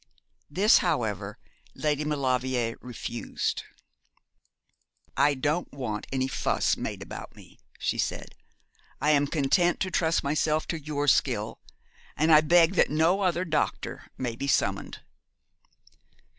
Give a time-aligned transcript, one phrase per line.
[0.49, 1.37] This, however,
[1.75, 3.61] Lady Maulevrier refused.
[5.15, 8.33] 'I don't want any fuss made about me,' she said.
[8.99, 11.59] 'I am content to trust myself to your skill,
[12.17, 15.01] and I beg that no other doctor may be summoned.'